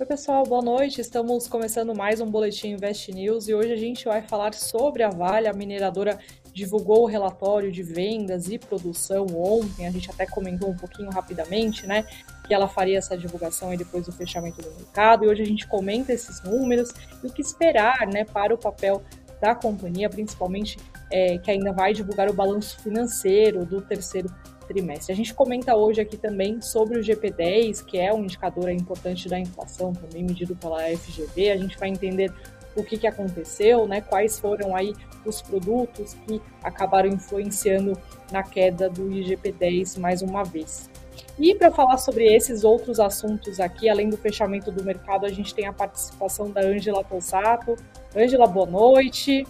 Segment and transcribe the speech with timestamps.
[0.00, 1.00] Oi, pessoal, boa noite.
[1.00, 5.08] Estamos começando mais um Boletim Invest News e hoje a gente vai falar sobre a
[5.08, 5.46] Vale.
[5.46, 6.18] A mineradora
[6.52, 9.86] divulgou o relatório de vendas e produção ontem.
[9.86, 12.04] A gente até comentou um pouquinho rapidamente, né?
[12.44, 15.26] Que ela faria essa divulgação aí depois do fechamento do mercado.
[15.26, 16.92] E hoje a gente comenta esses números
[17.22, 19.00] e o que esperar, né, para o papel
[19.40, 20.76] da companhia, principalmente
[21.08, 24.28] é, que ainda vai divulgar o balanço financeiro do terceiro
[24.64, 25.12] trimestre.
[25.12, 29.38] A gente comenta hoje aqui também sobre o GP10, que é um indicador importante da
[29.38, 31.50] inflação, também medido pela FGV.
[31.50, 32.32] A gente vai entender
[32.76, 34.00] o que, que aconteceu, né?
[34.00, 37.96] Quais foram aí os produtos que acabaram influenciando
[38.32, 40.90] na queda do IGP-10 mais uma vez.
[41.38, 45.54] E para falar sobre esses outros assuntos aqui, além do fechamento do mercado, a gente
[45.54, 47.74] tem a participação da Ângela Tossato.
[48.14, 49.44] Ângela, boa noite.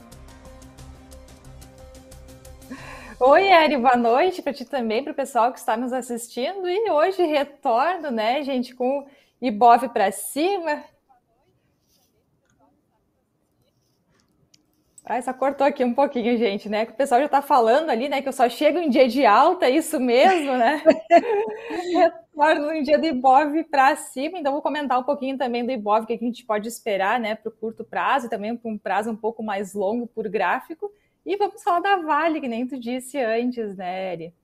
[3.20, 6.68] Oi, Eri, boa noite para ti também, para o pessoal que está nos assistindo.
[6.68, 9.06] E hoje retorno, né, gente, com
[9.40, 10.82] Ibov para cima.
[15.04, 16.87] Ah, só cortou aqui um pouquinho, gente, né?
[16.87, 18.23] Que o pessoal já está falando ali, né?
[18.23, 20.82] Que eu só chego em dia de alta, é isso mesmo, né?
[21.95, 24.38] Retorno em dia do Ibov para cima.
[24.38, 27.34] Então, vou comentar um pouquinho também do Ibov, o que a gente pode esperar, né,
[27.34, 30.90] para o curto prazo e também para um prazo um pouco mais longo por gráfico.
[31.25, 34.35] E vamos falar da Vale, que nem tu disse antes, né, Eri?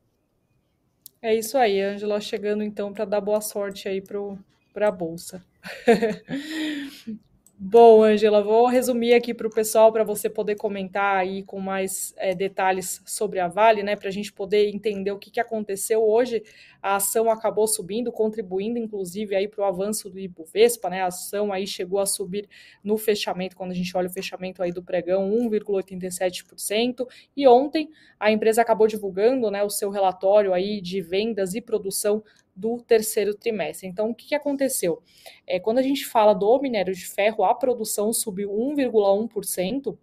[1.22, 5.44] É isso aí, Angela, chegando então para dar boa sorte aí para a Bolsa.
[7.62, 12.14] Bom, Angela, vou resumir aqui para o pessoal para você poder comentar aí com mais
[12.16, 13.96] é, detalhes sobre a Vale, né?
[13.96, 16.42] Para a gente poder entender o que, que aconteceu hoje.
[16.82, 21.02] A ação acabou subindo, contribuindo inclusive aí para o avanço do Ibovespa, né?
[21.02, 22.48] A ação aí chegou a subir
[22.82, 27.06] no fechamento, quando a gente olha o fechamento aí do pregão, 1,87%.
[27.36, 32.24] E ontem a empresa acabou divulgando né, o seu relatório aí de vendas e produção
[32.60, 33.88] do terceiro trimestre.
[33.88, 35.02] Então, o que, que aconteceu?
[35.46, 39.96] É, quando a gente fala do minério de ferro, a produção subiu 1,1%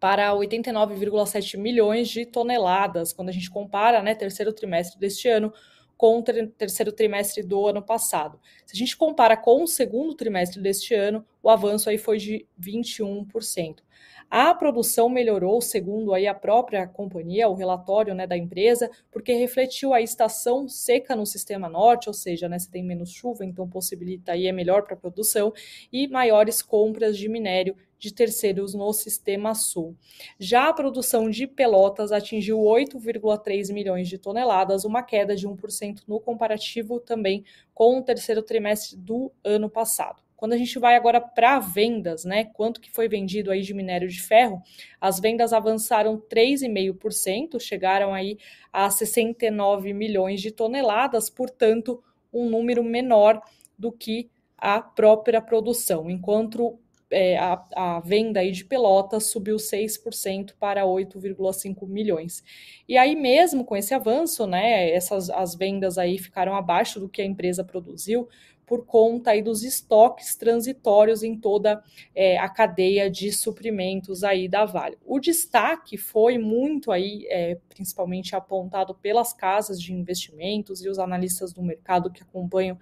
[0.00, 5.52] para 89,7 milhões de toneladas, quando a gente compara, né, terceiro trimestre deste ano
[5.96, 8.38] com o terceiro trimestre do ano passado.
[8.66, 12.46] Se a gente compara com o segundo trimestre deste ano, o avanço aí foi de
[12.60, 13.78] 21%.
[14.28, 19.94] A produção melhorou, segundo aí a própria companhia, o relatório né, da empresa, porque refletiu
[19.94, 24.32] a estação seca no sistema norte, ou seja, né, você tem menos chuva, então possibilita
[24.32, 25.52] aí é melhor para a produção,
[25.92, 29.96] e maiores compras de minério de terceiros no sistema sul.
[30.38, 36.20] Já a produção de pelotas atingiu 8,3 milhões de toneladas, uma queda de 1% no
[36.20, 40.25] comparativo também com o terceiro trimestre do ano passado.
[40.36, 42.44] Quando a gente vai agora para vendas, né?
[42.44, 44.62] Quanto que foi vendido aí de minério de ferro?
[45.00, 48.38] As vendas avançaram 3,5%, chegaram aí
[48.72, 52.02] a 69 milhões de toneladas, portanto,
[52.32, 53.40] um número menor
[53.78, 56.78] do que a própria produção, enquanto
[57.10, 62.42] é, a, a, venda aí de pelotas subiu 6% para 8,5 milhões.
[62.88, 67.22] E aí mesmo com esse avanço, né, essas as vendas aí ficaram abaixo do que
[67.22, 68.28] a empresa produziu,
[68.66, 71.80] por conta aí dos estoques transitórios em toda
[72.12, 74.98] é, a cadeia de suprimentos aí da Vale.
[75.06, 81.52] O destaque foi muito aí, é, principalmente apontado pelas casas de investimentos e os analistas
[81.52, 82.76] do mercado que acompanham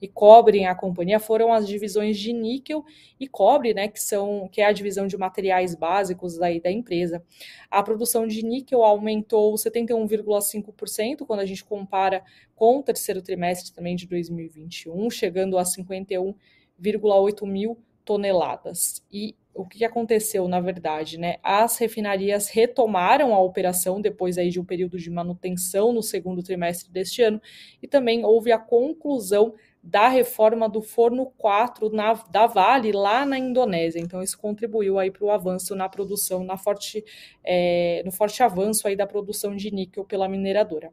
[0.00, 2.84] e cobrem a companhia, foram as divisões de níquel
[3.18, 7.24] e cobre, né, que são que é a divisão de materiais básicos aí da empresa.
[7.70, 12.22] A produção de níquel aumentou 71,5% quando a gente compara
[12.60, 19.02] com o terceiro trimestre também de 2021, chegando a 51,8 mil toneladas.
[19.10, 21.36] E o que aconteceu, na verdade, né?
[21.42, 26.92] As refinarias retomaram a operação depois aí de um período de manutenção no segundo trimestre
[26.92, 27.40] deste ano,
[27.82, 33.38] e também houve a conclusão da reforma do forno 4 na, da Vale lá na
[33.38, 34.00] Indonésia.
[34.00, 37.02] Então isso contribuiu aí para o avanço na produção, na forte,
[37.42, 40.92] é, no forte avanço aí da produção de níquel pela mineradora.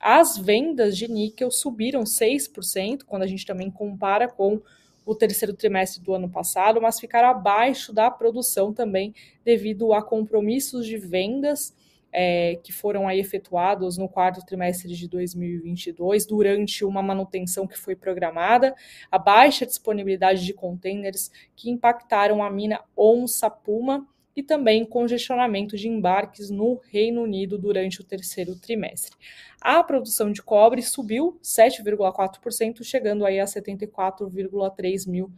[0.00, 4.60] As vendas de níquel subiram 6%, quando a gente também compara com
[5.04, 9.14] o terceiro trimestre do ano passado, mas ficaram abaixo da produção também
[9.44, 11.74] devido a compromissos de vendas
[12.12, 17.94] é, que foram aí efetuados no quarto trimestre de 2022 durante uma manutenção que foi
[17.94, 18.74] programada,
[19.10, 24.06] a baixa disponibilidade de contêineres que impactaram a mina Onça Puma
[24.38, 29.16] e também congestionamento de embarques no Reino Unido durante o terceiro trimestre.
[29.60, 35.32] A produção de cobre subiu 7,4%, chegando aí a 74,3 mil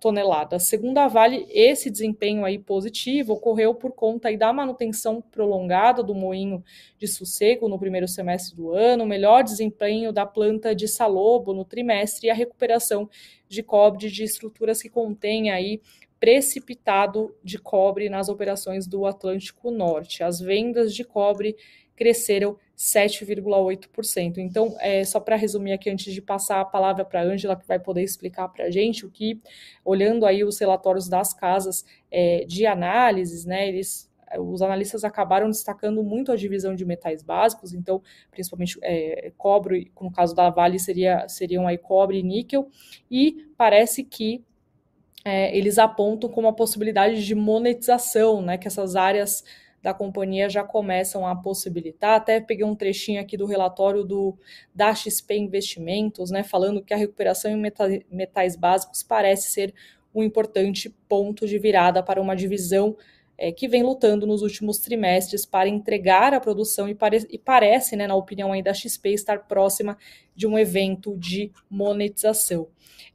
[0.00, 0.58] tonelada.
[0.58, 6.14] Segundo a Vale, esse desempenho aí positivo ocorreu por conta aí da manutenção prolongada do
[6.14, 6.64] moinho
[6.98, 12.28] de sossego no primeiro semestre do ano, melhor desempenho da planta de Salobo no trimestre
[12.28, 13.08] e a recuperação
[13.48, 15.80] de cobre de estruturas que contêm aí
[16.18, 20.22] precipitado de cobre nas operações do Atlântico Norte.
[20.22, 21.56] As vendas de cobre
[21.96, 24.36] cresceram 7,8%.
[24.38, 27.66] Então, é, só para resumir aqui, antes de passar a palavra para a Ângela, que
[27.66, 29.40] vai poder explicar para a gente o que,
[29.84, 36.02] olhando aí os relatórios das casas é, de análises, né, eles, os analistas acabaram destacando
[36.02, 41.26] muito a divisão de metais básicos, então, principalmente é, cobre, no caso da Vale, seria,
[41.28, 42.68] seriam aí cobre e níquel,
[43.10, 44.44] e parece que
[45.26, 49.42] é, eles apontam como a possibilidade de monetização, né, que essas áreas
[49.82, 52.14] da companhia já começam a possibilitar.
[52.14, 54.38] Até peguei um trechinho aqui do relatório do
[54.72, 57.60] da XP Investimentos, né, falando que a recuperação em
[58.08, 59.74] metais básicos parece ser
[60.14, 62.96] um importante ponto de virada para uma divisão
[63.38, 67.96] é, que vem lutando nos últimos trimestres para entregar a produção e, pare e parece,
[67.96, 69.96] né, na opinião aí da XP, estar próxima
[70.34, 72.68] de um evento de monetização.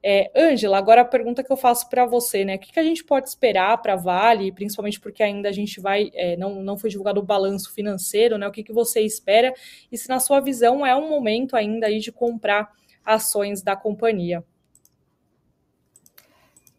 [0.03, 2.56] É, Ângela, agora a pergunta que eu faço para você, né?
[2.56, 5.79] O que, que, a gente pode esperar para a Vale, principalmente porque ainda a gente
[5.79, 8.47] vai, é, não, não foi divulgado o balanço financeiro, né?
[8.47, 9.53] O que, que você espera?
[9.91, 12.71] E se na sua visão é um momento ainda aí de comprar
[13.06, 14.44] ações da companhia?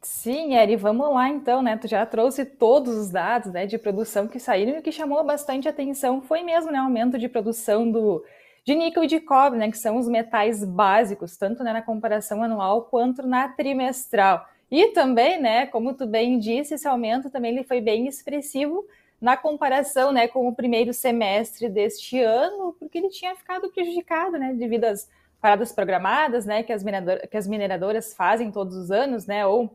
[0.04, 1.76] Sim, Eri, vamos lá então, né?
[1.76, 5.22] Tu já trouxe todos os dados né, de produção que saíram e o que chamou
[5.22, 8.25] bastante atenção foi mesmo né, o aumento de produção do
[8.64, 12.43] de níquel e de cobre, né, que são os metais básicos, tanto né, na comparação
[12.43, 14.46] anual quanto na trimestral.
[14.70, 18.84] E também, né, como tu bem disse, esse aumento também ele foi bem expressivo
[19.20, 24.52] na comparação né, com o primeiro semestre deste ano, porque ele tinha ficado prejudicado né,
[24.55, 25.08] devido às
[25.40, 26.82] paradas programadas né, que, as
[27.31, 29.70] que as mineradoras fazem todos os anos, né, ou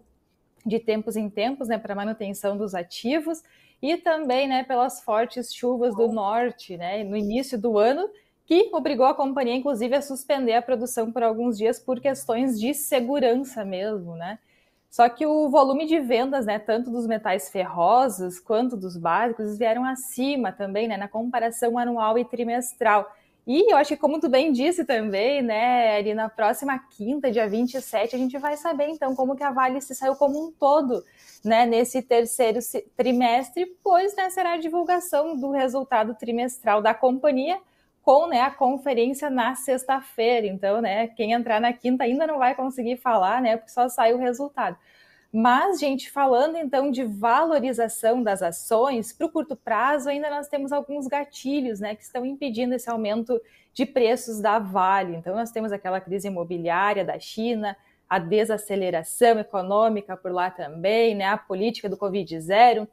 [0.67, 3.41] de tempos em tempos né, para manutenção dos ativos,
[3.81, 8.09] e também né, pelas fortes chuvas do norte né, no início do ano,
[8.45, 12.73] que obrigou a companhia, inclusive, a suspender a produção por alguns dias por questões de
[12.73, 14.39] segurança mesmo, né?
[14.89, 19.83] Só que o volume de vendas, né, tanto dos metais ferrosos quanto dos básicos, vieram
[19.83, 23.13] acima também, né, na comparação anual e trimestral.
[23.47, 27.47] E eu acho que, como tu bem disse também, né, ali na próxima quinta, dia
[27.47, 31.01] 27, a gente vai saber, então, como que a Vale se saiu como um todo,
[31.45, 32.59] né, nesse terceiro
[32.97, 37.57] trimestre, pois, né, será a divulgação do resultado trimestral da companhia,
[38.01, 40.45] com né, a conferência na sexta-feira.
[40.45, 44.13] Então, né, quem entrar na quinta ainda não vai conseguir falar, né, porque só sai
[44.13, 44.77] o resultado.
[45.39, 50.71] Mas, gente, falando então de valorização das ações, para o curto prazo, ainda nós temos
[50.71, 53.39] alguns gatilhos né, que estão impedindo esse aumento
[53.71, 55.15] de preços da Vale.
[55.15, 57.77] Então, nós temos aquela crise imobiliária da China,
[58.09, 62.87] a desaceleração econômica por lá também, né, a política do Covid-0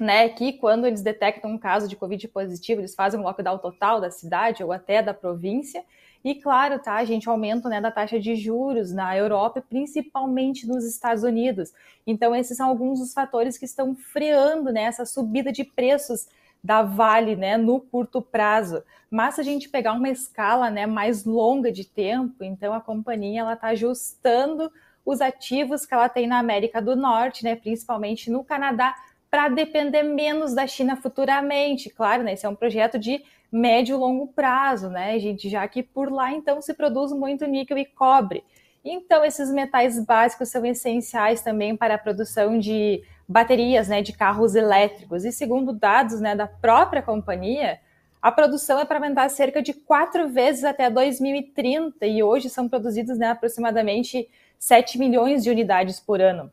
[0.00, 4.00] né, que quando eles detectam um caso de Covid positivo, eles fazem um lockdown total
[4.00, 5.84] da cidade ou até da província.
[6.24, 11.24] E claro, tá, gente, aumento né, da taxa de juros na Europa, principalmente nos Estados
[11.24, 11.72] Unidos.
[12.06, 16.28] Então, esses são alguns dos fatores que estão freando né, essa subida de preços
[16.62, 18.84] da Vale né, no curto prazo.
[19.10, 23.50] Mas se a gente pegar uma escala né, mais longa de tempo, então a companhia
[23.52, 24.70] está ajustando
[25.04, 28.94] os ativos que ela tem na América do Norte, né, principalmente no Canadá,
[29.28, 31.90] para depender menos da China futuramente.
[31.90, 32.34] Claro, né?
[32.34, 35.50] Esse é um projeto de médio e longo prazo, né, gente?
[35.50, 38.42] Já que por lá então se produz muito níquel e cobre.
[38.84, 44.56] Então, esses metais básicos são essenciais também para a produção de baterias, né, de carros
[44.56, 45.24] elétricos.
[45.24, 47.78] E segundo dados, né, da própria companhia,
[48.20, 53.18] a produção é para aumentar cerca de quatro vezes até 2030 e hoje são produzidos,
[53.18, 56.50] né, aproximadamente 7 milhões de unidades por ano.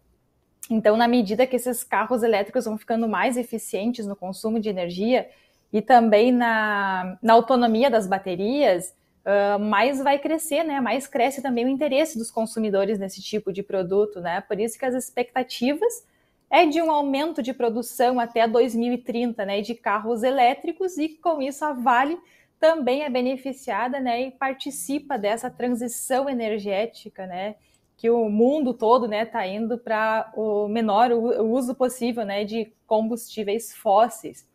[0.69, 5.27] Então, na medida que esses carros elétricos vão ficando mais eficientes no consumo de energia
[5.71, 8.95] e também na, na autonomia das baterias,
[9.25, 10.79] uh, mais vai crescer, né?
[10.79, 14.41] Mais cresce também o interesse dos consumidores nesse tipo de produto, né?
[14.41, 16.05] Por isso que as expectativas
[16.49, 19.61] é de um aumento de produção até 2030, né?
[19.61, 22.17] De carros elétricos e com isso a Vale
[22.59, 24.23] também é beneficiada, né?
[24.23, 27.55] E participa dessa transição energética, né?
[27.99, 32.71] que o mundo todo está né, tá indo para o menor uso possível né, de
[32.87, 34.47] combustíveis fósseis.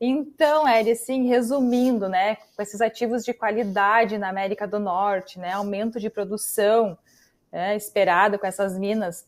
[0.00, 5.52] Então, Eri, assim, resumindo, né, com esses ativos de qualidade na América do Norte, né,
[5.52, 6.98] aumento de produção
[7.50, 9.26] né, esperado com essas minas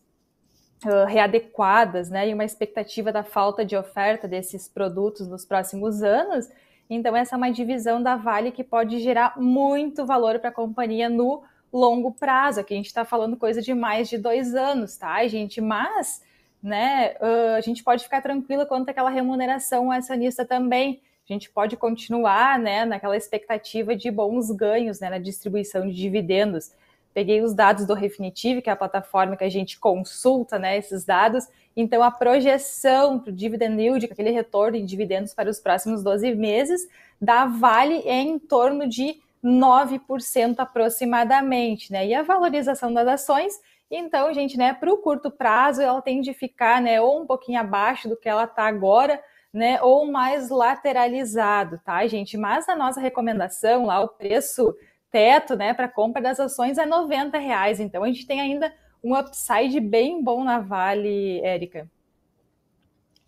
[0.85, 6.49] uh, readequadas, né, e uma expectativa da falta de oferta desses produtos nos próximos anos,
[6.91, 11.09] então essa é uma divisão da Vale que pode gerar muito valor para a companhia
[11.09, 12.61] no longo prazo.
[12.61, 15.61] Aqui a gente está falando coisa de mais de dois anos, tá, gente?
[15.61, 16.23] Mas,
[16.63, 21.01] né, uh, a gente pode ficar tranquila quanto àquela remuneração acionista também.
[21.29, 26.73] A gente pode continuar, né, naquela expectativa de bons ganhos, né, na distribuição de dividendos.
[27.13, 31.05] Peguei os dados do Refinitiv, que é a plataforma que a gente consulta, né, esses
[31.05, 31.47] dados.
[31.77, 36.35] Então, a projeção para o dividend yield, aquele retorno em dividendos para os próximos 12
[36.35, 36.89] meses,
[37.21, 42.07] da Vale é em torno de 9% aproximadamente, né?
[42.07, 43.61] E a valorização das ações,
[43.91, 47.61] então, gente, né, para o curto prazo, ela tende a ficar, né, ou um pouquinho
[47.61, 52.37] abaixo do que ela está agora, né, ou mais lateralizado, tá, gente?
[52.37, 54.75] Mas a nossa recomendação lá, o preço
[55.11, 57.81] teto, né, para compra das ações é 90 reais.
[57.81, 61.89] Então, a gente tem ainda um upside bem bom na Vale, Érica.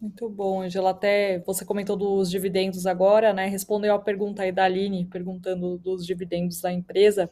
[0.00, 0.90] Muito bom, Angela.
[0.90, 3.47] Até você comentou dos dividendos agora, né?
[3.47, 7.31] Respondeu a pergunta aí da Aline, perguntando dos dividendos da empresa.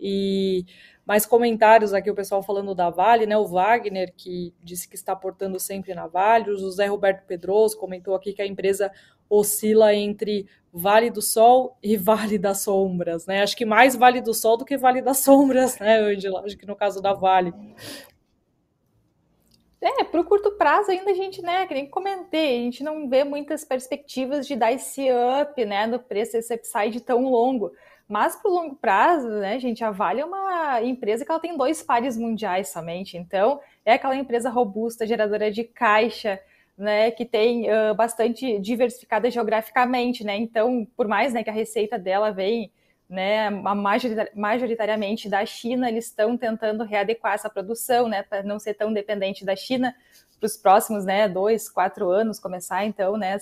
[0.00, 0.64] E
[1.08, 3.34] mais comentários aqui, o pessoal falando da Vale, né?
[3.34, 6.50] O Wagner, que disse que está aportando sempre na Vale.
[6.50, 8.92] O José Roberto Pedroso comentou aqui que a empresa
[9.26, 13.42] oscila entre Vale do Sol e Vale das Sombras, né?
[13.42, 16.42] Acho que mais Vale do Sol do que Vale das Sombras, né, Angela?
[16.44, 17.54] Acho que no caso da Vale.
[19.80, 23.08] É, para o curto prazo ainda a gente, né, que nem comentei, a gente não
[23.08, 25.08] vê muitas perspectivas de dar esse
[25.40, 27.72] up, né, no preço, esse upside tão longo.
[28.08, 31.56] Mas para o longo prazo, né, gente, a Vale é uma empresa que ela tem
[31.56, 33.18] dois pares mundiais somente.
[33.18, 36.40] Então, é aquela empresa robusta, geradora de caixa,
[36.76, 40.36] né, que tem uh, bastante diversificada geograficamente, né?
[40.36, 42.72] Então, por mais né, que a receita dela vem
[43.08, 43.50] né,
[44.34, 49.44] majoritariamente da China, eles estão tentando readequar essa produção, né, para não ser tão dependente
[49.44, 49.94] da China
[50.38, 53.38] para os próximos, né, dois, quatro anos começar, então, né,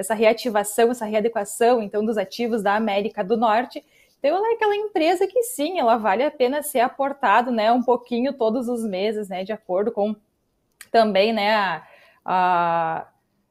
[0.00, 3.84] essa reativação, essa readequação, então, dos ativos da América do Norte.
[4.18, 7.82] Então, ela é aquela empresa que, sim, ela vale a pena ser aportado, né, um
[7.82, 10.14] pouquinho todos os meses, né, de acordo com
[10.90, 11.86] também, né, a,
[12.24, 13.08] a,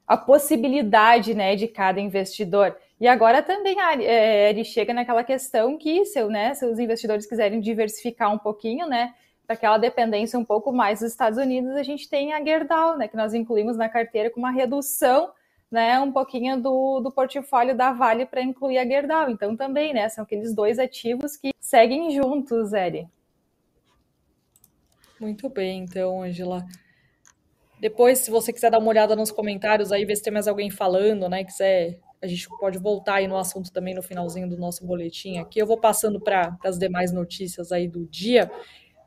[0.08, 2.76] a possibilidade, né, de cada investidor.
[3.00, 7.62] E agora também é, ele chega naquela questão que seu, né, se os investidores quiserem
[7.62, 9.14] diversificar um pouquinho, né,
[9.48, 13.08] para aquela dependência um pouco mais dos Estados Unidos, a gente tem a Gerdau, né,
[13.08, 15.32] que nós incluímos na carteira com uma redução,
[15.72, 19.30] né, um pouquinho do, do portfólio da Vale para incluir a Gerdau.
[19.30, 23.08] Então também, né, são aqueles dois ativos que seguem juntos, Eri.
[25.20, 26.66] Muito bem, então, Angela.
[27.80, 30.70] Depois, se você quiser dar uma olhada nos comentários aí, ver se tem mais alguém
[30.70, 34.86] falando, né, quiser a gente pode voltar aí no assunto também no finalzinho do nosso
[34.86, 35.60] boletim aqui.
[35.60, 38.52] Eu vou passando para as demais notícias aí do dia.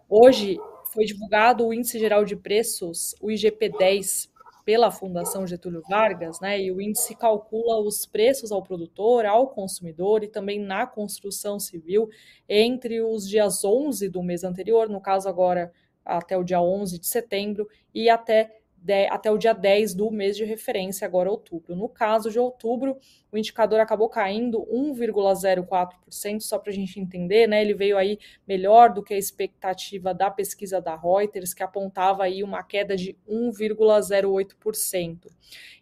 [0.08, 0.58] Hoje
[0.92, 4.30] foi divulgado o Índice Geral de Preços, o IGP-10,
[4.64, 6.60] pela Fundação Getúlio Vargas, né?
[6.60, 12.08] E o índice calcula os preços ao produtor, ao consumidor e também na construção civil
[12.48, 15.72] entre os dias 11 do mês anterior, no caso agora
[16.04, 20.36] até o dia 11 de setembro, e até de, até o dia 10 do mês
[20.36, 21.76] de referência, agora outubro.
[21.76, 22.98] No caso de outubro,
[23.30, 27.62] o indicador acabou caindo 1,04%, só para a gente entender, né?
[27.62, 32.42] Ele veio aí melhor do que a expectativa da pesquisa da Reuters, que apontava aí
[32.42, 35.28] uma queda de 1,08%.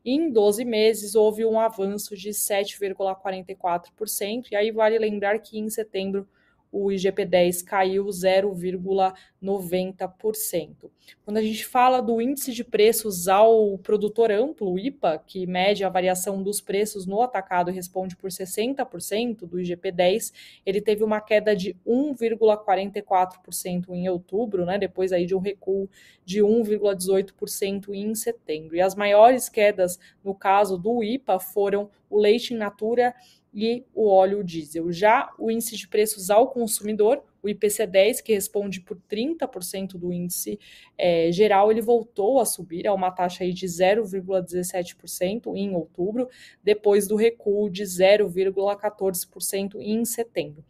[0.05, 6.29] Em 12 meses, houve um avanço de 7,44%, e aí vale lembrar que em setembro
[6.73, 10.91] o IGP-10 caiu 0,90%.
[11.25, 15.83] Quando a gente fala do índice de preços ao produtor amplo, o IPA, que mede
[15.83, 20.33] a variação dos preços no atacado e responde por 60% do IGP-10,
[20.65, 25.91] ele teve uma queda de 1,44% em outubro, né, depois aí de um recuo
[26.25, 28.77] de 1,18% em setembro.
[28.77, 33.13] E as maiores quedas, no caso do IPA, foram o leite in natura
[33.53, 34.93] e o óleo diesel.
[34.93, 40.59] Já o índice de preços ao consumidor, o IPC10, que responde por 30% do índice
[40.97, 46.29] é, geral, ele voltou a subir a uma taxa aí de 0,17% em outubro,
[46.63, 50.65] depois do recuo de 0,14% em setembro.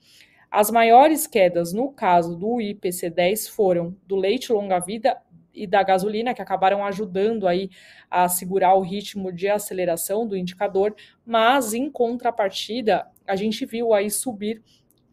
[0.51, 5.17] As maiores quedas no caso do IPC10 foram do leite longa-vida
[5.55, 7.71] e da gasolina, que acabaram ajudando aí
[8.11, 14.11] a segurar o ritmo de aceleração do indicador, mas em contrapartida, a gente viu aí
[14.11, 14.63] subir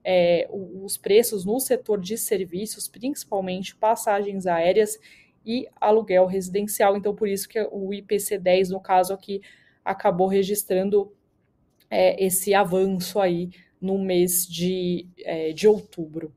[0.03, 4.97] é, os preços no setor de serviços, principalmente passagens aéreas
[5.45, 6.95] e aluguel residencial.
[6.95, 9.41] Então, por isso que o IPC 10, no caso aqui,
[9.83, 11.13] acabou registrando
[11.89, 16.33] é, esse avanço aí no mês de, é, de outubro.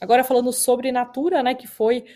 [0.00, 2.06] Agora falando sobre Natura, né, que foi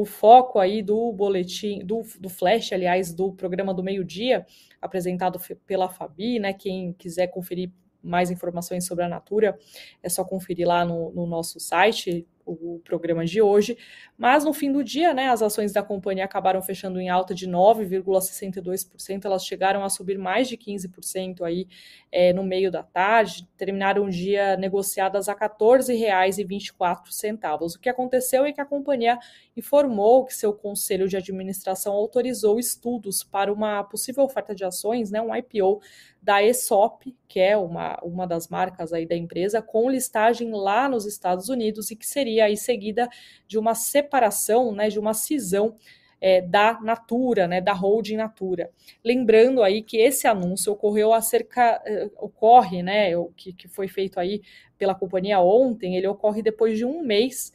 [0.00, 4.44] o foco aí do boletim, do, do flash, aliás, do programa do meio-dia,
[4.80, 6.52] apresentado pela Fabi, né?
[6.52, 7.70] Quem quiser conferir
[8.02, 9.58] mais informações sobre a Natura,
[10.02, 13.76] é só conferir lá no, no nosso site, o programa de hoje,
[14.16, 17.48] mas no fim do dia, né, as ações da companhia acabaram fechando em alta de
[17.48, 21.66] 9,62%, elas chegaram a subir mais de 15% aí
[22.12, 27.76] é, no meio da tarde, terminaram o dia negociadas a R$ 14,24.
[27.76, 29.18] O que aconteceu é que a companhia
[29.56, 35.20] informou que seu conselho de administração autorizou estudos para uma possível oferta de ações, né,
[35.20, 35.80] um IPO
[36.26, 41.06] da ESOP, que é uma, uma das marcas aí da empresa, com listagem lá nos
[41.06, 43.08] Estados Unidos e que seria aí seguida
[43.46, 45.76] de uma separação, né, de uma cisão
[46.20, 48.72] é, da Natura, né, da holding Natura.
[49.04, 54.18] Lembrando aí que esse anúncio ocorreu acerca, é, ocorre, né, o que, que foi feito
[54.18, 54.42] aí
[54.76, 57.52] pela companhia ontem, ele ocorre depois de um mês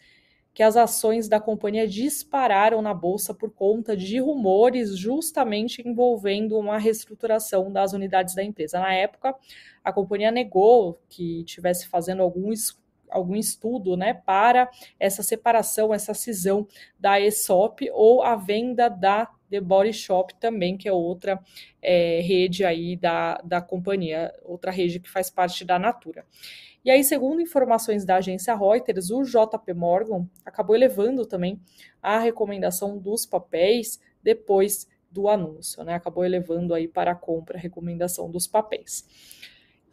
[0.54, 6.78] que as ações da companhia dispararam na bolsa por conta de rumores justamente envolvendo uma
[6.78, 8.80] reestruturação das unidades da empresa.
[8.80, 9.34] Na época,
[9.84, 12.52] a companhia negou que tivesse fazendo algum,
[13.10, 16.68] algum estudo né, para essa separação, essa cisão
[17.00, 21.40] da ESOP ou a venda da The Body Shop também, que é outra
[21.82, 26.26] é, rede aí da, da companhia, outra rede que faz parte da Natura.
[26.84, 31.60] E aí, segundo informações da agência Reuters, o JP Morgan acabou elevando também
[32.02, 35.94] a recomendação dos papéis depois do anúncio, né?
[35.94, 39.06] Acabou elevando aí para a compra a recomendação dos papéis.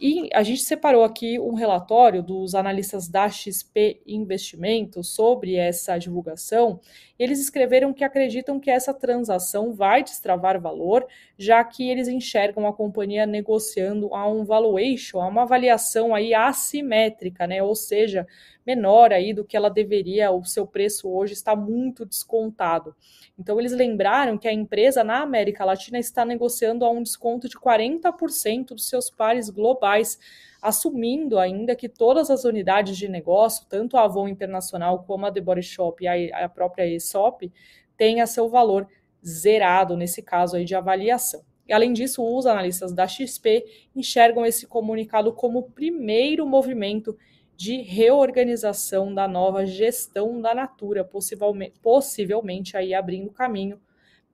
[0.00, 6.81] E a gente separou aqui um relatório dos analistas da XP Investimentos sobre essa divulgação.
[7.19, 11.05] Eles escreveram que acreditam que essa transação vai destravar valor,
[11.37, 17.45] já que eles enxergam a companhia negociando a um valuation, a uma avaliação aí assimétrica,
[17.49, 17.61] né?
[17.61, 18.25] Ou seja,
[18.69, 22.95] menor aí do que ela deveria, o seu preço hoje está muito descontado.
[23.39, 27.57] Então eles lembraram que a empresa na América Latina está negociando a um desconto de
[27.57, 30.19] 40% dos seus pares globais,
[30.61, 35.41] assumindo ainda que todas as unidades de negócio, tanto a Avon Internacional como a The
[35.41, 37.50] Body Shop e a, própria ESOP,
[37.97, 38.87] tenha seu valor
[39.26, 41.43] zerado nesse caso aí de avaliação.
[41.67, 43.65] E além disso, os analistas da XP
[43.97, 47.17] enxergam esse comunicado como o primeiro movimento
[47.58, 53.80] de reorganização da nova gestão da Natura, possivelmente, possivelmente aí abrindo caminho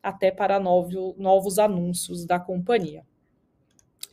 [0.02, 3.02] até para novo, novos anúncios da companhia.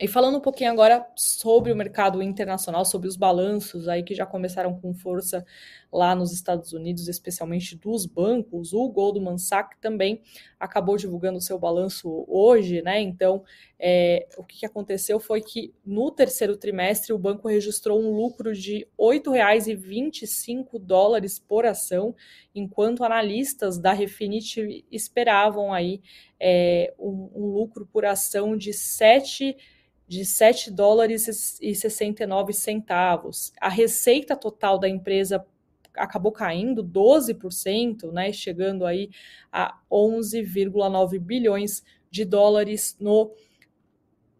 [0.00, 4.24] E falando um pouquinho agora sobre o mercado internacional, sobre os balanços aí que já
[4.24, 5.44] começaram com força
[5.92, 10.22] lá nos Estados Unidos, especialmente dos bancos, o Goldman Sachs também
[10.58, 13.00] acabou divulgando seu balanço hoje, né?
[13.00, 13.44] Então,
[13.84, 18.86] é, o que aconteceu foi que no terceiro trimestre o banco registrou um lucro de
[18.96, 22.14] R$ 8,25 dólares por ação,
[22.54, 26.00] enquanto analistas da Refinit esperavam aí
[26.38, 29.56] é, um, um lucro por ação de 7
[30.06, 33.52] de 7 dólares e 69 centavos.
[33.60, 35.44] A receita total da empresa
[35.96, 39.10] acabou caindo 12%, né, chegando aí
[39.50, 43.32] a 11,9 bilhões de dólares no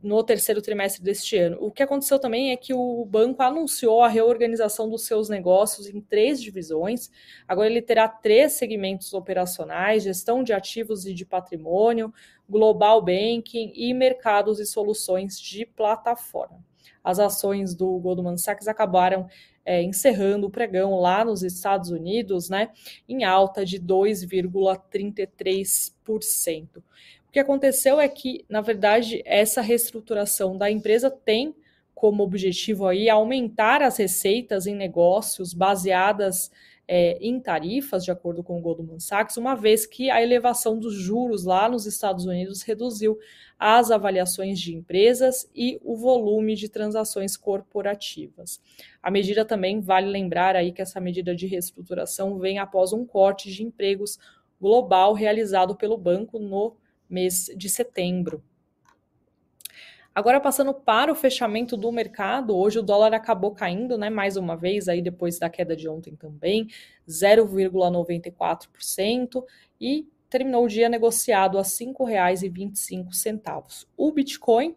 [0.02, 1.56] no terceiro trimestre deste ano.
[1.60, 6.00] O que aconteceu também é que o banco anunciou a reorganização dos seus negócios em
[6.00, 7.08] três divisões.
[7.46, 12.12] Agora ele terá três segmentos operacionais: gestão de ativos e de patrimônio,
[12.48, 16.58] global banking e mercados e soluções de plataforma.
[17.04, 19.26] As ações do Goldman Sachs acabaram
[19.64, 22.70] é, encerrando o pregão lá nos Estados Unidos, né,
[23.08, 26.80] em alta de 2,33%.
[27.32, 31.56] O que aconteceu é que, na verdade, essa reestruturação da empresa tem
[31.94, 36.50] como objetivo aí aumentar as receitas em negócios baseadas
[36.86, 40.92] é, em tarifas, de acordo com o Goldman Sachs, uma vez que a elevação dos
[40.92, 43.18] juros lá nos Estados Unidos reduziu
[43.58, 48.60] as avaliações de empresas e o volume de transações corporativas.
[49.02, 53.50] A medida também vale lembrar aí que essa medida de reestruturação vem após um corte
[53.50, 54.18] de empregos
[54.60, 56.76] global realizado pelo banco no
[57.12, 58.42] mês de setembro.
[60.14, 64.54] Agora passando para o fechamento do mercado, hoje o dólar acabou caindo, né, mais uma
[64.56, 66.68] vez aí depois da queda de ontem também,
[67.08, 69.42] 0,94%
[69.80, 73.86] e terminou o dia negociado a R$ 5,25.
[73.96, 74.76] O Bitcoin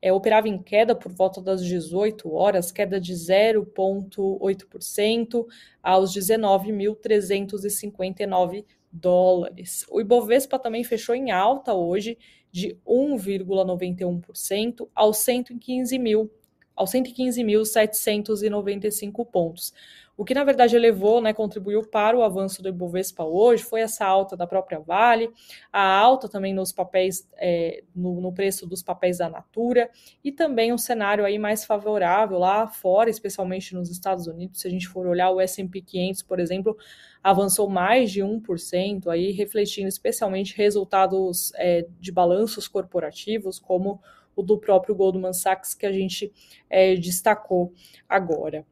[0.00, 5.44] é, operava em queda por volta das 18 horas, queda de 0,8%
[5.82, 9.84] aos 19.359 dólares.
[9.90, 12.16] O Ibovespa também fechou em alta hoje,
[12.50, 16.32] de 1,91% aos 115 mil,
[16.78, 19.74] aos 115.795 pontos.
[20.16, 24.04] O que na verdade elevou, né, contribuiu para o avanço do Ibovespa hoje foi essa
[24.04, 25.30] alta da própria Vale,
[25.72, 29.88] a alta também nos papéis, é, no, no, preço dos papéis da Natura
[30.24, 34.60] e também um cenário aí mais favorável lá fora, especialmente nos Estados Unidos.
[34.60, 36.76] Se a gente for olhar o S&P 500, por exemplo,
[37.22, 44.00] avançou mais de 1%, aí refletindo especialmente resultados é, de balanços corporativos, como
[44.38, 46.32] o do próprio Goldman Sachs que a gente
[46.70, 47.72] é, destacou
[48.08, 48.64] agora.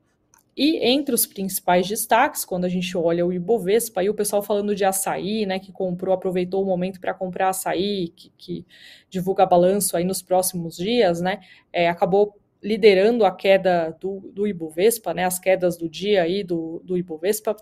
[0.56, 4.74] E entre os principais destaques, quando a gente olha o Ibovespa, aí o pessoal falando
[4.74, 8.66] de açaí, né, que comprou, aproveitou o momento para comprar açaí, que, que,
[9.10, 11.40] divulga balanço aí nos próximos dias, né,
[11.72, 16.80] é, acabou liderando a queda do, do Ibovespa, né, as quedas do dia aí do,
[16.84, 17.54] do Ibovespa,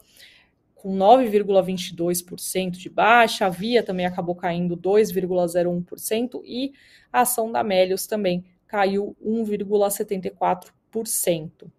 [0.84, 6.74] com 9,22% de baixa, a Via também acabou caindo 2,01% e
[7.10, 11.70] a ação da Melios também caiu 1,74%.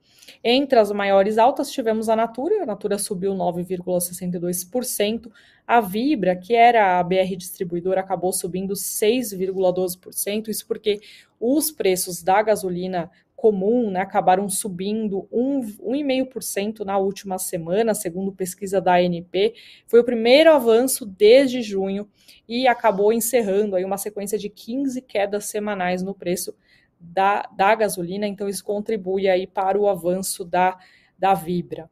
[0.44, 5.32] Entre as maiores altas tivemos a Natura, a Natura subiu 9,62%,
[5.68, 11.00] a Vibra, que era a BR distribuidora, acabou subindo 6,12%, isso porque
[11.40, 18.96] os preços da gasolina comum né, acabaram subindo 1,5% na última semana, segundo pesquisa da
[18.96, 19.54] ANP.
[19.86, 22.08] Foi o primeiro avanço desde junho
[22.48, 26.56] e acabou encerrando aí uma sequência de 15 quedas semanais no preço
[27.00, 30.80] da, da gasolina, então isso contribui aí para o avanço da,
[31.20, 31.90] da Vibra.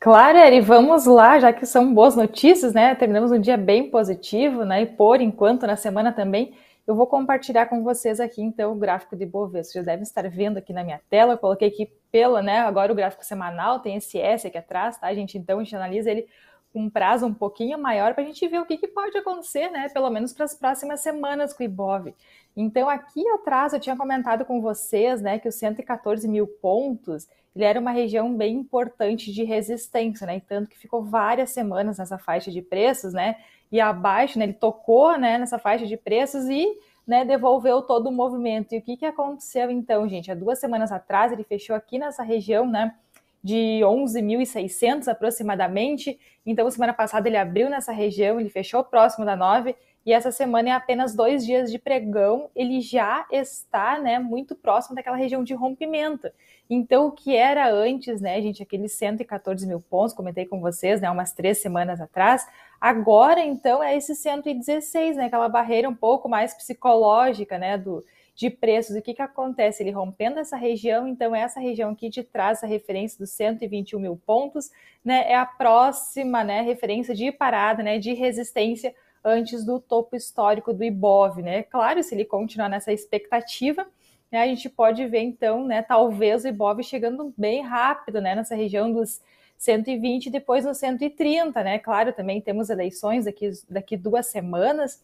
[0.00, 2.94] Claro, Eri, vamos lá, já que são boas notícias, né?
[2.94, 4.82] Terminamos um dia bem positivo, né?
[4.82, 6.54] E por enquanto, na semana também,
[6.86, 9.72] eu vou compartilhar com vocês aqui, então, o gráfico de Bovespa.
[9.72, 12.58] Vocês devem estar vendo aqui na minha tela, eu coloquei aqui pela, né?
[12.58, 15.38] Agora o gráfico semanal, tem esse S aqui atrás, tá, gente?
[15.38, 16.26] Então, a gente analisa ele
[16.74, 19.88] um prazo um pouquinho maior para a gente ver o que, que pode acontecer, né?
[19.90, 22.12] Pelo menos para as próximas semanas com o Ibov.
[22.56, 27.64] Então, aqui atrás eu tinha comentado com vocês, né, que os 114 mil pontos ele
[27.64, 30.42] era uma região bem importante de resistência, né?
[30.48, 33.36] Tanto que ficou várias semanas nessa faixa de preços, né?
[33.70, 34.46] E abaixo, né?
[34.46, 35.38] Ele tocou, né?
[35.38, 36.66] Nessa faixa de preços e
[37.06, 38.74] né, devolveu todo o movimento.
[38.74, 40.32] E o que, que aconteceu então, gente?
[40.32, 42.94] Há duas semanas atrás ele fechou aqui nessa região, né?
[43.44, 46.18] De 11.600 aproximadamente.
[46.46, 49.76] Então, semana passada ele abriu nessa região, ele fechou próximo da 9
[50.06, 54.94] e essa semana, em apenas dois dias de pregão, ele já está né, muito próximo
[54.94, 56.28] daquela região de rompimento.
[56.68, 61.10] Então, o que era antes, né, gente, aqueles 114 mil pontos, comentei com vocês, né,
[61.10, 62.46] umas três semanas atrás,
[62.78, 68.04] agora, então, é esse 116, né, aquela barreira um pouco mais psicológica, né, do,
[68.34, 68.96] de preços.
[68.96, 69.82] O que, que acontece?
[69.82, 74.16] Ele rompendo essa região, então, essa região aqui de trás, a referência dos 121 mil
[74.16, 74.70] pontos,
[75.04, 78.94] né, é a próxima, né, referência de parada, né, de resistência
[79.24, 81.62] antes do topo histórico do Ibov, né?
[81.62, 83.86] Claro, se ele continuar nessa expectativa,
[84.30, 88.54] né, a gente pode ver então, né, talvez o Ibov chegando bem rápido, né, nessa
[88.54, 89.22] região dos
[89.56, 91.78] 120 depois no 130, né?
[91.78, 95.02] Claro, também temos eleições daqui, daqui duas semanas,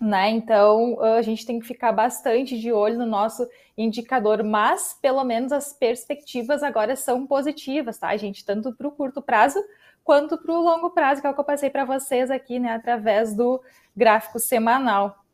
[0.00, 0.30] né?
[0.30, 5.52] Então a gente tem que ficar bastante de olho no nosso indicador, mas pelo menos
[5.52, 8.44] as perspectivas agora são positivas, tá, gente?
[8.44, 9.62] Tanto para o curto prazo
[10.04, 12.72] quanto para o longo prazo, que é o que eu passei para vocês aqui, né,
[12.72, 13.60] através do
[13.94, 15.24] gráfico semanal.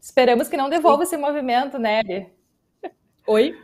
[0.00, 2.32] Esperamos que não devolva esse movimento, né, Eli?
[3.26, 3.56] Oi?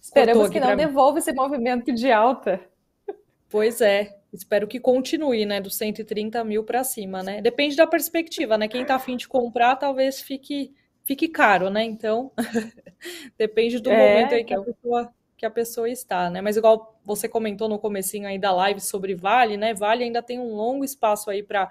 [0.00, 2.60] Esperamos que não devolva esse movimento de alta.
[3.48, 7.40] Pois é, espero que continue, né, dos 130 mil para cima, né?
[7.40, 8.68] Depende da perspectiva, né?
[8.68, 10.72] Quem está afim de comprar, talvez fique,
[11.04, 11.82] fique caro, né?
[11.82, 12.30] Então,
[13.36, 16.40] depende do é, momento aí que a, pessoa, que a pessoa está, né?
[16.40, 19.74] Mas igual você comentou no comecinho aí da live sobre Vale, né?
[19.74, 21.70] Vale ainda tem um longo espaço aí para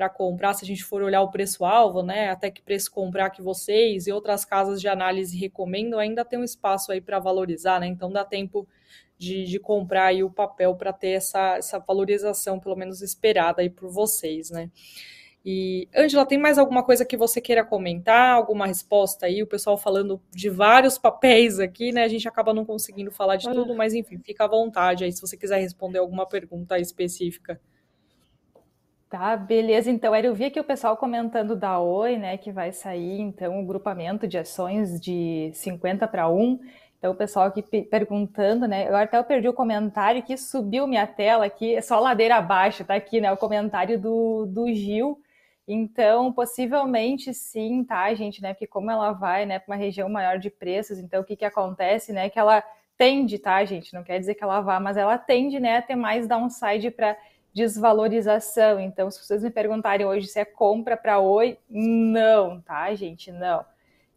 [0.00, 3.42] para comprar, se a gente for olhar o preço-alvo, né, até que preço comprar que
[3.42, 7.86] vocês e outras casas de análise recomendam, ainda tem um espaço aí para valorizar, né,
[7.86, 8.66] então dá tempo
[9.20, 13.68] de, de comprar aí o papel para ter essa, essa valorização, pelo menos esperada aí
[13.68, 14.70] por vocês, né.
[15.44, 18.34] E, Ângela, tem mais alguma coisa que você queira comentar?
[18.34, 19.42] Alguma resposta aí?
[19.42, 22.04] O pessoal falando de vários papéis aqui, né?
[22.04, 25.20] A gente acaba não conseguindo falar de tudo, mas enfim, fica à vontade aí se
[25.20, 27.58] você quiser responder alguma pergunta específica.
[29.08, 29.90] Tá, beleza.
[29.90, 33.60] Então, eu vi aqui o pessoal comentando da Oi, né, que vai sair, então, o
[33.60, 36.60] um grupamento de ações de 50 para 1.
[37.00, 41.06] Então, o pessoal aqui perguntando, né, eu até eu perdi o comentário que subiu minha
[41.06, 45.18] tela aqui, é só ladeira abaixo, tá aqui, né, o comentário do, do Gil.
[45.66, 50.38] Então, possivelmente sim, tá, gente, né, porque como ela vai, né, para uma região maior
[50.38, 52.62] de preços, então, o que que acontece, né, que ela
[52.98, 55.96] tende, tá, gente, não quer dizer que ela vá, mas ela tende, né, a ter
[55.96, 57.16] mais downside para
[57.54, 58.78] desvalorização.
[58.78, 63.32] Então, se vocês me perguntarem hoje se é compra para oi, não, tá, gente?
[63.32, 63.64] Não.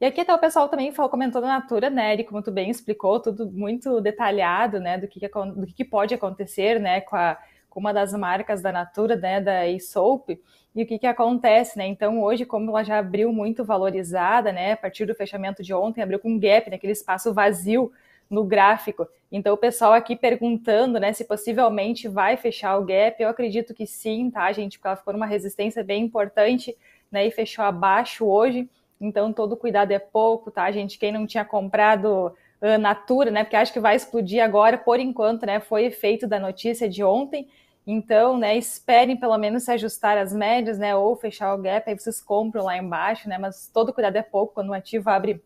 [0.04, 2.70] E aqui até o pessoal também falou, comentou da Natura, né, Eri, como tu bem
[2.70, 5.18] explicou, tudo muito detalhado, né, do que,
[5.56, 7.38] do que pode acontecer, né, com, a,
[7.70, 10.38] com uma das marcas da Natura, né, da Aesop,
[10.76, 14.74] e o que, que acontece, né, então hoje, como ela já abriu muito valorizada, né,
[14.74, 17.90] a partir do fechamento de ontem, abriu com um gap, naquele né, espaço vazio,
[18.30, 19.08] no gráfico.
[19.32, 23.88] Então, o pessoal aqui perguntando, né, se possivelmente vai fechar o gap, eu acredito que
[23.88, 24.78] sim, tá, gente?
[24.78, 26.76] Porque ela ficou numa resistência bem importante,
[27.10, 28.68] né, e fechou abaixo hoje.
[29.00, 30.98] Então, todo cuidado é pouco, tá, gente?
[30.98, 35.46] Quem não tinha comprado uh, Natura, né, porque acho que vai explodir agora, por enquanto,
[35.46, 37.48] né, foi efeito da notícia de ontem.
[37.86, 41.98] Então, né, esperem pelo menos se ajustar as médias, né, ou fechar o gap, aí
[41.98, 45.44] vocês compram lá embaixo, né, mas todo cuidado é pouco quando o ativo abre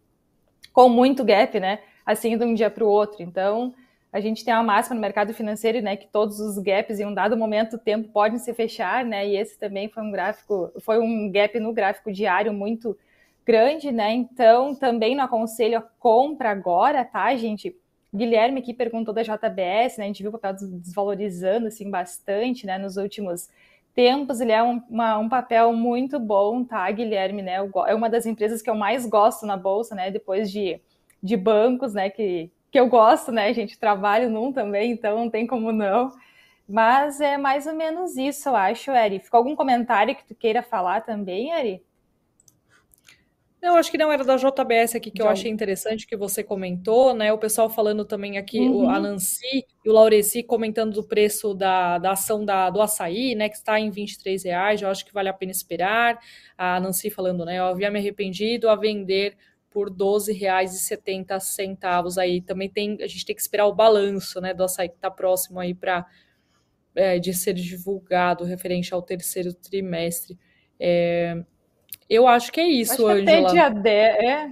[0.72, 3.24] com muito gap, né, assim de um dia para o outro.
[3.24, 3.74] Então,
[4.12, 7.14] a gente tem uma máxima no mercado financeiro, né, que todos os gaps em um
[7.14, 9.28] dado momento do tempo podem se fechar, né?
[9.28, 12.98] E esse também foi um gráfico, foi um gap no gráfico diário muito
[13.48, 14.12] grande, né?
[14.14, 17.76] Então, também não aconselho a compra agora, tá, gente?
[18.14, 20.04] Guilherme aqui perguntou da JBS, né?
[20.04, 23.50] A gente viu o papel desvalorizando assim bastante, né, nos últimos
[23.96, 24.42] tempos.
[24.42, 27.56] Ele é um, uma, um papel muito bom, tá, Guilherme, né?
[27.88, 30.12] É uma das empresas que eu mais gosto na bolsa, né?
[30.12, 30.82] Depois de
[31.22, 35.48] de bancos, né, que, que eu gosto, né, gente, trabalho num também, então não tem
[35.48, 36.12] como não.
[36.68, 39.20] Mas é mais ou menos isso, eu acho, Eri.
[39.20, 41.82] Ficou algum comentário que tu queira falar também, Eri?
[43.62, 47.16] Não, acho que não era da JBS aqui que eu achei interessante que você comentou,
[47.16, 47.34] né?
[47.34, 48.90] O pessoal falando também aqui, uhum.
[48.90, 53.50] a Nancy e o Laureci comentando do preço da, da ação da, do açaí, né?
[53.50, 56.20] Que está em 23 reais, eu acho que vale a pena esperar.
[56.56, 57.58] A Nancy falando, né?
[57.58, 59.36] Eu havia me arrependido a vender
[59.72, 62.42] por R$ 12,70 aí.
[62.42, 65.60] Também tem, a gente tem que esperar o balanço, né, do açaí que está próximo
[65.60, 66.06] aí para
[66.96, 70.38] é, de ser divulgado referente ao terceiro trimestre.
[70.80, 71.44] É,
[72.10, 73.48] eu acho que é isso, acho Angela.
[73.48, 74.52] Até dia 10, é,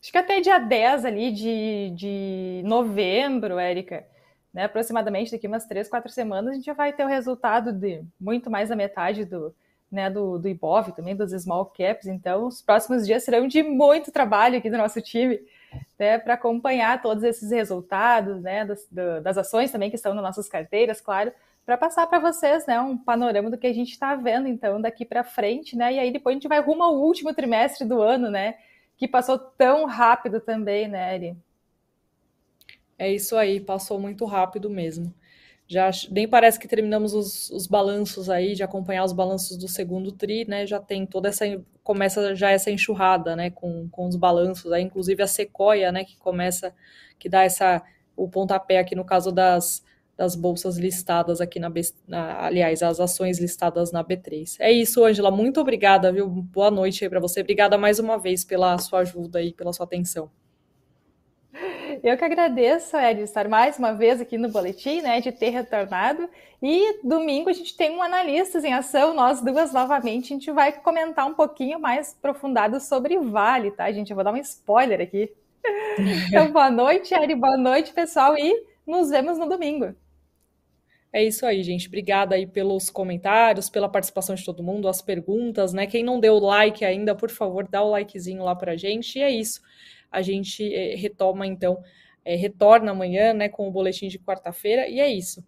[0.00, 4.06] acho que até dia 10 ali de, de novembro, Érica,
[4.52, 8.02] né, aproximadamente daqui umas três, quatro semanas, a gente já vai ter o resultado de
[8.20, 9.54] muito mais da metade do,
[9.90, 12.06] né, do, do IBOV, também dos small caps.
[12.06, 15.40] Então, os próximos dias serão de muito trabalho aqui do nosso time
[15.98, 18.86] né, para acompanhar todos esses resultados, né, das,
[19.22, 21.32] das ações também que estão nas nossas carteiras, claro,
[21.64, 25.04] para passar para vocês, né, um panorama do que a gente está vendo, então, daqui
[25.04, 28.30] para frente, né, e aí depois a gente vai rumo ao último trimestre do ano,
[28.30, 28.56] né,
[28.96, 31.36] que passou tão rápido também, né, Eri?
[32.98, 35.12] É isso aí, passou muito rápido mesmo.
[35.66, 40.12] Já nem parece que terminamos os, os balanços aí, de acompanhar os balanços do segundo
[40.12, 40.66] TRI, né?
[40.66, 41.44] Já tem toda essa.
[41.82, 43.50] Começa já essa enxurrada, né?
[43.50, 46.04] Com, com os balanços aí, inclusive a Sequoia, né?
[46.04, 46.74] Que começa,
[47.18, 47.82] que dá essa.
[48.16, 49.82] O pontapé aqui no caso das,
[50.16, 51.72] das bolsas listadas aqui na,
[52.06, 54.56] na, aliás, as ações listadas na B3.
[54.60, 56.28] É isso, Ângela, muito obrigada, viu?
[56.28, 57.40] Boa noite aí para você.
[57.40, 60.30] Obrigada mais uma vez pela sua ajuda e pela sua atenção.
[62.02, 65.50] Eu que agradeço, Ed, de estar mais uma vez aqui no Boletim, né, de ter
[65.50, 66.28] retornado.
[66.62, 70.32] E domingo a gente tem um Analistas em Ação, nós duas novamente.
[70.32, 74.10] A gente vai comentar um pouquinho mais aprofundado sobre Vale, tá, gente?
[74.10, 75.32] Eu vou dar um spoiler aqui.
[76.28, 79.94] Então, boa noite, Eri, boa noite, pessoal, e nos vemos no domingo.
[81.14, 81.86] É isso aí, gente.
[81.86, 85.86] Obrigada aí pelos comentários, pela participação de todo mundo, as perguntas, né?
[85.86, 89.20] Quem não deu like ainda, por favor, dá o likezinho lá pra gente.
[89.20, 89.60] E é isso
[90.14, 91.82] a gente é, retoma, então,
[92.24, 95.44] é, retorna amanhã, né, com o boletim de quarta-feira, e é isso.